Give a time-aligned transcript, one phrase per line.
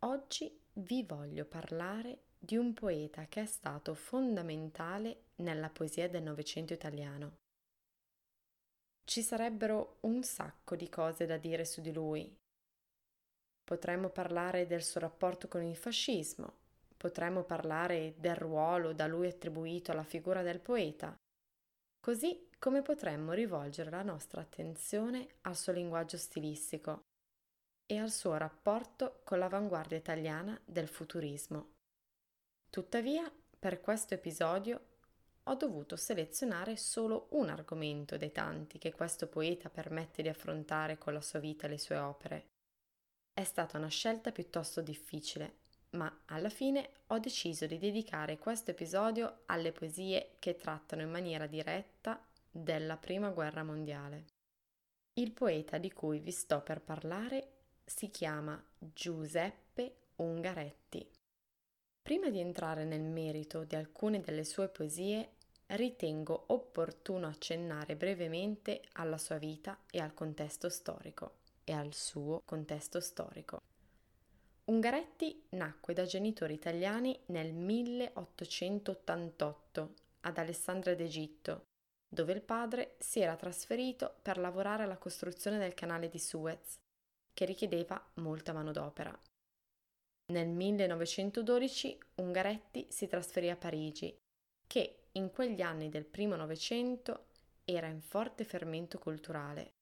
[0.00, 6.74] Oggi vi voglio parlare di un poeta che è stato fondamentale nella poesia del Novecento
[6.74, 7.38] italiano.
[9.04, 12.36] Ci sarebbero un sacco di cose da dire su di lui.
[13.64, 16.58] Potremmo parlare del suo rapporto con il fascismo,
[16.96, 21.16] potremmo parlare del ruolo da lui attribuito alla figura del poeta,
[22.00, 27.02] così come potremmo rivolgere la nostra attenzione al suo linguaggio stilistico,
[27.86, 31.74] e al suo rapporto con l'avanguardia italiana del futurismo.
[32.68, 34.94] Tuttavia, per questo episodio
[35.44, 41.12] ho dovuto selezionare solo un argomento dei tanti che questo poeta permette di affrontare con
[41.12, 42.46] la sua vita e le sue opere.
[43.32, 45.58] È stata una scelta piuttosto difficile,
[45.90, 51.46] ma alla fine ho deciso di dedicare questo episodio alle poesie che trattano in maniera
[51.46, 54.24] diretta della Prima Guerra Mondiale.
[55.14, 57.55] Il poeta di cui vi sto per parlare
[57.88, 61.08] si chiama Giuseppe Ungaretti.
[62.02, 65.34] Prima di entrare nel merito di alcune delle sue poesie,
[65.66, 72.98] ritengo opportuno accennare brevemente alla sua vita e al contesto storico e al suo contesto
[73.00, 73.62] storico.
[74.64, 81.66] Ungaretti nacque da genitori italiani nel 1888 ad Alessandria d'Egitto,
[82.08, 86.80] dove il padre si era trasferito per lavorare alla costruzione del canale di Suez
[87.36, 89.14] che richiedeva molta manodopera.
[90.32, 94.16] Nel 1912 Ungaretti si trasferì a Parigi,
[94.66, 97.26] che in quegli anni del primo Novecento
[97.62, 99.72] era in forte fermento culturale.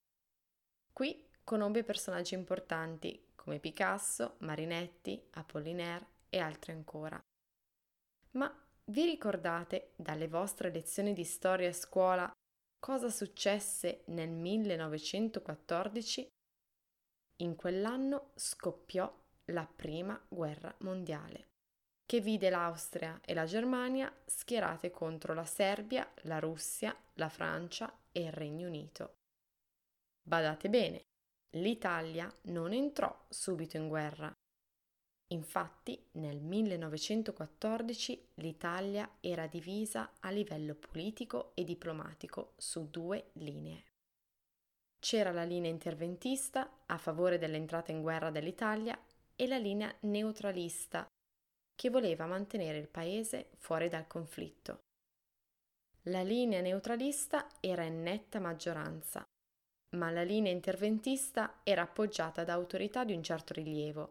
[0.92, 7.22] Qui conobbe personaggi importanti come Picasso, Marinetti, Apollinaire e altri ancora.
[8.32, 8.52] Ma
[8.86, 12.32] vi ricordate dalle vostre lezioni di storia a scuola
[12.80, 16.33] cosa successe nel 1914?
[17.38, 19.12] In quell'anno scoppiò
[19.46, 21.48] la Prima Guerra Mondiale,
[22.06, 28.22] che vide l'Austria e la Germania schierate contro la Serbia, la Russia, la Francia e
[28.22, 29.16] il Regno Unito.
[30.22, 31.02] Badate bene,
[31.56, 34.32] l'Italia non entrò subito in guerra.
[35.32, 43.93] Infatti nel 1914 l'Italia era divisa a livello politico e diplomatico su due linee.
[45.04, 48.98] C'era la linea interventista a favore dell'entrata in guerra dell'Italia
[49.36, 51.06] e la linea neutralista
[51.74, 54.78] che voleva mantenere il paese fuori dal conflitto.
[56.04, 59.22] La linea neutralista era in netta maggioranza,
[59.96, 64.08] ma la linea interventista era appoggiata da autorità di un certo rilievo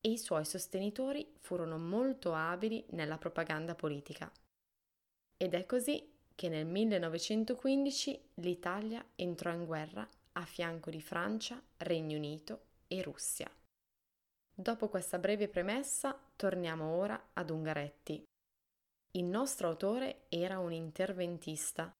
[0.00, 4.32] e i suoi sostenitori furono molto abili nella propaganda politica.
[5.36, 12.16] Ed è così che nel 1915 l'Italia entrò in guerra a fianco di Francia, Regno
[12.16, 13.50] Unito e Russia.
[14.56, 18.22] Dopo questa breve premessa torniamo ora ad Ungaretti.
[19.16, 21.92] Il nostro autore era un interventista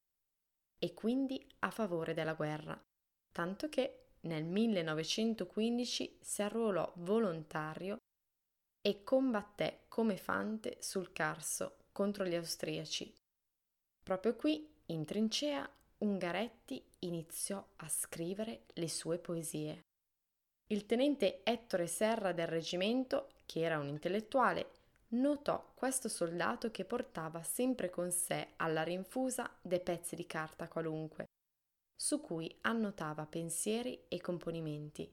[0.78, 2.80] e quindi a favore della guerra,
[3.32, 7.96] tanto che nel 1915 si arruolò volontario
[8.80, 13.22] e combatté come fante sul Carso contro gli austriaci
[14.04, 15.66] Proprio qui, in trincea,
[16.04, 19.86] Ungaretti iniziò a scrivere le sue poesie.
[20.66, 24.70] Il tenente Ettore Serra del reggimento, che era un intellettuale,
[25.08, 31.24] notò questo soldato che portava sempre con sé alla rinfusa dei pezzi di carta qualunque,
[31.96, 35.10] su cui annotava pensieri e componimenti.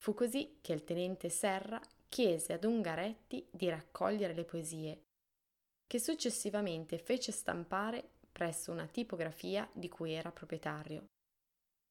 [0.00, 5.02] Fu così che il tenente Serra chiese ad Ungaretti di raccogliere le poesie
[5.88, 11.06] che successivamente fece stampare presso una tipografia di cui era proprietario.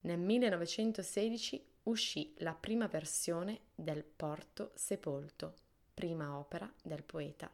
[0.06, 5.56] Nel 1916 uscì la prima versione del Porto Sepolto,
[5.94, 7.52] prima opera del poeta.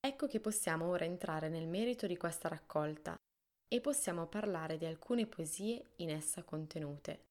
[0.00, 3.14] Ecco che possiamo ora entrare nel merito di questa raccolta
[3.66, 7.24] e possiamo parlare di alcune poesie in essa contenute,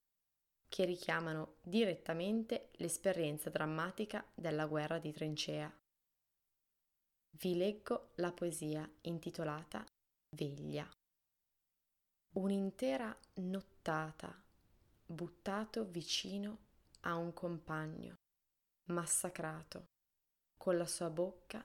[0.67, 5.71] che richiamano direttamente l'esperienza drammatica della guerra di trincea
[7.37, 9.83] vi leggo la poesia intitolata
[10.33, 10.89] Veglia.
[12.37, 14.43] Un'intera nottata
[15.05, 16.57] buttato vicino
[17.01, 18.15] a un compagno,
[18.85, 19.89] massacrato,
[20.57, 21.63] con la sua bocca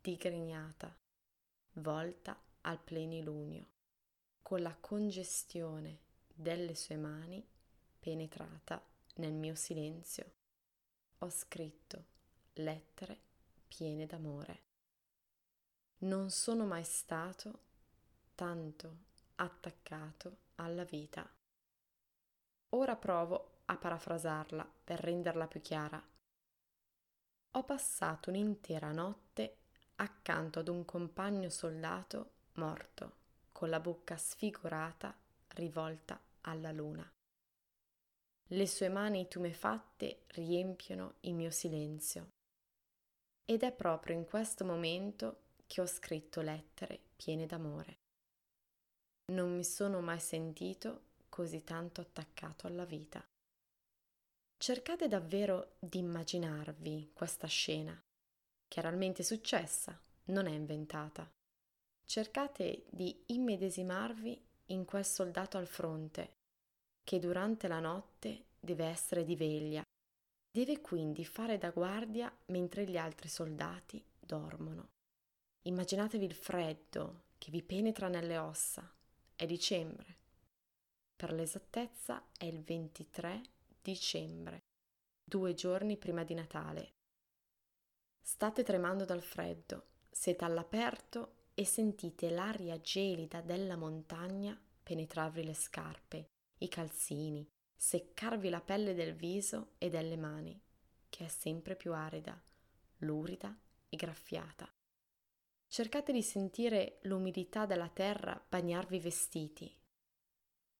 [0.00, 0.92] digrignata,
[1.74, 3.68] volta al plenilunio,
[4.42, 6.00] con la congestione
[6.34, 7.46] delle sue mani
[8.00, 8.84] penetrata
[9.16, 10.32] nel mio silenzio.
[11.18, 12.06] Ho scritto
[12.54, 13.20] lettere
[13.68, 14.62] piene d'amore.
[15.98, 17.72] Non sono mai stato
[18.34, 18.96] tanto
[19.36, 21.28] attaccato alla vita.
[22.70, 26.02] Ora provo a parafrasarla per renderla più chiara.
[27.52, 29.58] Ho passato un'intera notte
[29.96, 33.16] accanto ad un compagno soldato morto,
[33.52, 35.16] con la bocca sfigurata
[35.48, 37.08] rivolta alla luna.
[38.48, 42.32] Le sue mani tumefatte riempiono il mio silenzio.
[43.44, 48.03] Ed è proprio in questo momento che ho scritto lettere piene d'amore.
[49.32, 53.24] Non mi sono mai sentito così tanto attaccato alla vita.
[54.56, 57.98] Cercate davvero di immaginarvi questa scena,
[58.74, 61.28] realmente successa, non è inventata.
[62.04, 66.34] Cercate di immedesimarvi in quel soldato al fronte,
[67.02, 69.82] che durante la notte deve essere di veglia,
[70.50, 74.88] deve quindi fare da guardia mentre gli altri soldati dormono.
[75.62, 78.90] Immaginatevi il freddo che vi penetra nelle ossa,
[79.36, 80.16] è dicembre.
[81.16, 83.42] Per l'esattezza è il 23
[83.82, 84.62] dicembre,
[85.22, 86.92] due giorni prima di Natale.
[88.20, 96.28] State tremando dal freddo, siete all'aperto e sentite l'aria gelida della montagna penetrarvi le scarpe,
[96.58, 100.60] i calzini, seccarvi la pelle del viso e delle mani,
[101.08, 102.40] che è sempre più arida,
[102.98, 103.56] lurida
[103.88, 104.68] e graffiata.
[105.74, 109.76] Cercate di sentire l'umidità della terra bagnarvi i vestiti.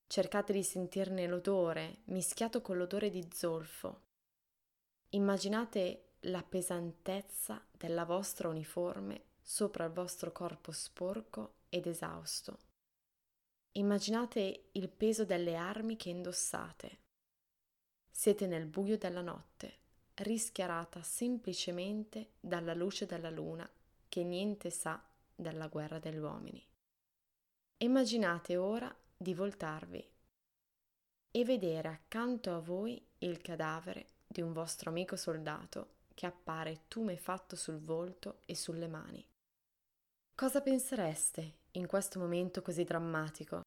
[0.06, 4.02] Cercate di sentirne l'odore mischiato con l'odore di zolfo.
[5.08, 12.58] Immaginate la pesantezza della vostra uniforme sopra il vostro corpo sporco ed esausto.
[13.72, 16.98] Immaginate il peso delle armi che indossate.
[18.12, 19.76] Siete nel buio della notte,
[20.14, 23.68] rischiarata semplicemente dalla luce della luna
[24.14, 26.64] che niente sa della guerra degli uomini.
[27.78, 30.08] Immaginate ora di voltarvi
[31.32, 37.56] e vedere accanto a voi il cadavere di un vostro amico soldato che appare tumefatto
[37.56, 39.26] sul volto e sulle mani.
[40.32, 43.62] Cosa pensereste in questo momento così drammatico?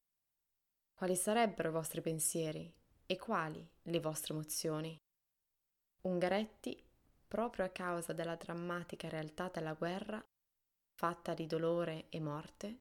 [0.94, 2.72] Quali sarebbero i vostri pensieri
[3.04, 4.96] e quali le vostre emozioni?
[6.04, 6.82] Ungaretti,
[7.28, 10.24] proprio a causa della drammatica realtà della guerra,
[10.98, 12.80] fatta di dolore e morte,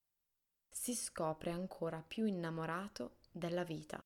[0.67, 4.03] si scopre ancora più innamorato della vita.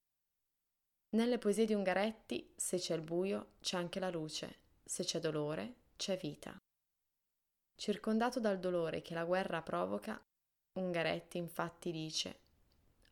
[1.11, 5.75] Nelle poesie di Ungaretti, se c'è il buio, c'è anche la luce, se c'è dolore,
[5.95, 6.53] c'è vita.
[7.73, 10.21] Circondato dal dolore che la guerra provoca,
[10.73, 12.39] Ungaretti infatti dice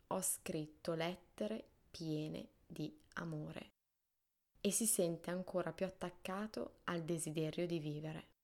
[0.08, 3.70] Ho scritto lettere piene di amore
[4.60, 8.38] e si sente ancora più attaccato al desiderio di vivere.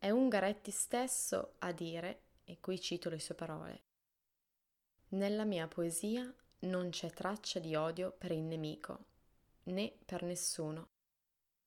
[0.00, 3.82] È Ungaretti stesso a dire, e qui cito le sue parole,
[5.08, 9.06] Nella mia poesia non c'è traccia di odio per il nemico,
[9.64, 10.90] né per nessuno.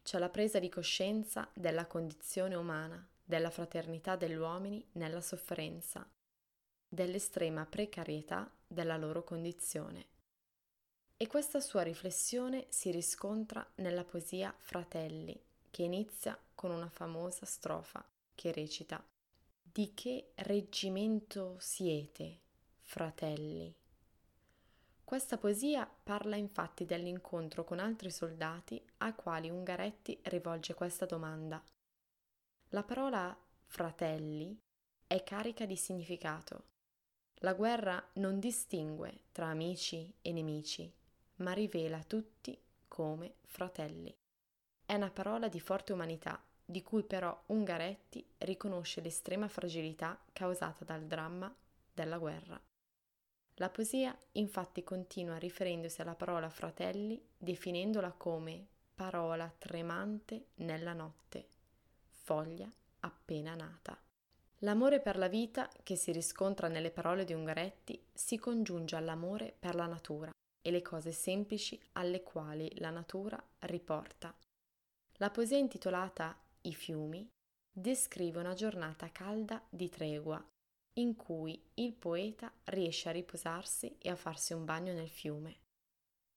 [0.01, 6.09] C'è la presa di coscienza della condizione umana, della fraternità degli uomini nella sofferenza,
[6.88, 10.07] dell'estrema precarietà della loro condizione.
[11.18, 15.38] E questa sua riflessione si riscontra nella poesia Fratelli,
[15.69, 19.04] che inizia con una famosa strofa che recita
[19.61, 22.42] Di che reggimento siete,
[22.81, 23.73] fratelli?
[25.04, 31.61] Questa poesia parla infatti dell'incontro con altri soldati ai quali Ungaretti rivolge questa domanda.
[32.69, 34.57] La parola fratelli
[35.06, 36.69] è carica di significato.
[37.44, 40.90] La guerra non distingue tra amici e nemici,
[41.35, 42.57] ma rivela tutti
[42.88, 44.16] come fratelli.
[44.85, 51.06] È una parola di forte umanità di cui però Ungaretti riconosce l'estrema fragilità causata dal
[51.06, 51.54] dramma
[51.94, 52.59] della guerra.
[53.56, 61.47] La poesia infatti continua riferendosi alla parola fratelli definendola come parola tremante nella notte,
[62.09, 63.99] foglia appena nata.
[64.59, 69.75] L'amore per la vita, che si riscontra nelle parole di Ungaretti, si congiunge all'amore per
[69.75, 74.33] la natura e le cose semplici alle quali la natura riporta.
[75.13, 77.27] La poesia intitolata i fiumi,
[77.71, 80.44] descrive una giornata calda di tregua,
[80.99, 85.59] in cui il poeta riesce a riposarsi e a farsi un bagno nel fiume.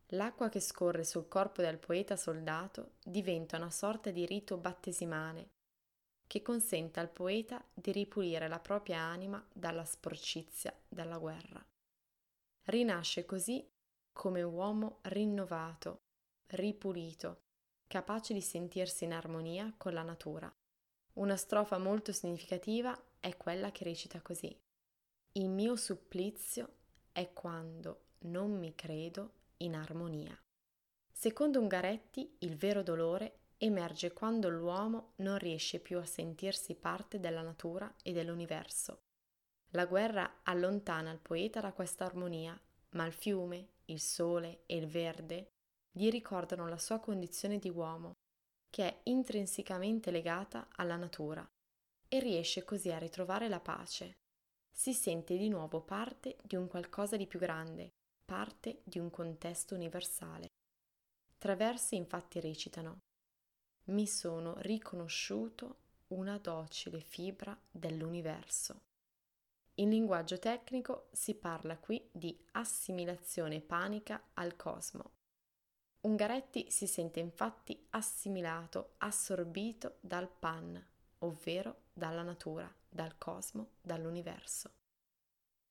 [0.09, 5.50] L'acqua che scorre sul corpo del poeta soldato diventa una sorta di rito battesimale
[6.26, 11.64] che consente al poeta di ripulire la propria anima dalla sporcizia della guerra.
[12.66, 13.66] Rinasce così
[14.12, 16.02] come uomo rinnovato,
[16.52, 17.44] ripulito,
[17.95, 20.53] capace di sentirsi in armonia con la natura.
[21.13, 24.53] Una strofa molto significativa è quella che recita così.
[25.35, 26.75] Il mio supplizio
[27.13, 30.37] è quando non mi credo in armonia.
[31.13, 37.43] Secondo Ungaretti, il vero dolore emerge quando l'uomo non riesce più a sentirsi parte della
[37.43, 39.03] natura e dell'universo.
[39.71, 42.61] La guerra allontana il poeta da questa armonia,
[42.91, 45.53] ma il fiume, il sole e il verde
[45.97, 48.15] gli ricordano la sua condizione di uomo,
[48.69, 51.49] che è intrinsecamente legata alla natura,
[52.09, 54.15] e riesce così a ritrovare la pace.
[54.73, 57.91] Si sente di nuovo parte di un qualcosa di più grande,
[58.25, 60.49] parte di un contesto universale.
[61.39, 62.99] Tre versi infatti recitano
[63.91, 65.77] Mi sono riconosciuto
[66.09, 68.81] una docile fibra dell'universo.
[69.75, 75.13] In linguaggio tecnico si parla qui di assimilazione panica al cosmo.
[76.05, 80.83] Ungaretti si sente infatti assimilato, assorbito dal pan,
[81.21, 84.71] ovvero dalla natura, dal cosmo, dall'universo.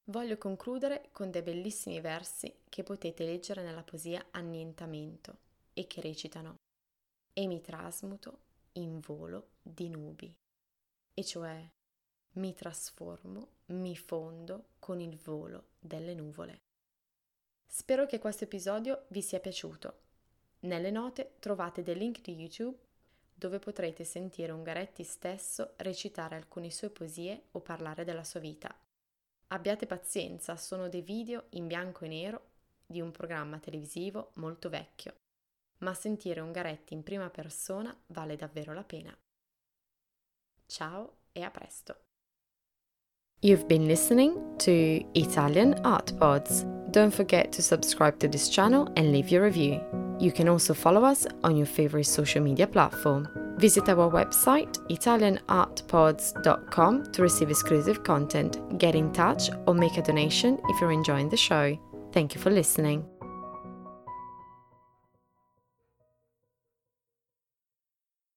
[0.06, 5.38] Voglio concludere con dei bellissimi versi che potete leggere nella poesia Annientamento
[5.74, 6.56] e che recitano
[7.32, 8.40] E mi trasmuto
[8.74, 10.36] in volo di nubi,
[11.13, 11.63] e cioè
[12.38, 16.58] mi trasformo, mi fondo con il volo delle nuvole.
[17.68, 20.02] Spero che questo episodio vi sia piaciuto.
[20.63, 22.77] Nelle note trovate dei link di YouTube
[23.34, 28.74] dove potrete sentire Ungaretti stesso recitare alcune sue poesie o parlare della sua vita.
[29.48, 32.41] Abbiate pazienza, sono dei video in bianco e nero
[32.86, 35.15] di un programma televisivo molto vecchio,
[35.79, 39.15] ma sentire Ungaretti in prima persona vale davvero la pena.
[40.65, 41.98] Ciao e a presto!
[43.41, 44.72] You've been listening to
[45.12, 46.63] Italian Art Pods.
[46.89, 49.82] Don't forget to subscribe to this channel and leave your review.
[50.20, 53.27] You can also follow us on your favorite social media platform.
[53.58, 60.60] Visit our website italianartpods.com to receive exclusive content, get in touch, or make a donation
[60.70, 61.77] if you're enjoying the show.
[62.12, 63.05] Thank you for listening.